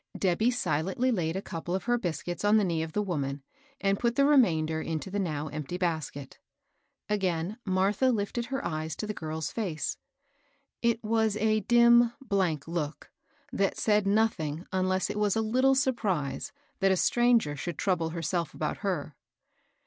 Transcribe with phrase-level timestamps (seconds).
[0.17, 3.43] Debby silently laid a couple of her biscuits on th» knee of the woman,
[3.79, 6.39] and put the remainder into the now empty basket.
[7.07, 9.99] Again Martha lifted her eyes to the girl's face.
[10.81, 13.11] It was a dim, blank look,
[13.53, 18.55] that said nothing unless it was a little surprise that a stranger should trouble herself
[18.55, 19.15] about her.